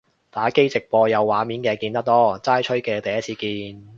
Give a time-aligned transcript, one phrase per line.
[0.31, 3.87] 打機直播有畫面嘅見得多，齋吹嘅第一次見